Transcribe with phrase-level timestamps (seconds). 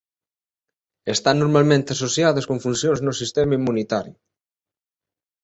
[1.15, 4.15] Están normalmente asociadas con funcións no sistema inmunitario.